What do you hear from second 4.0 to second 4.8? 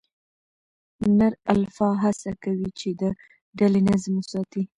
وساتي.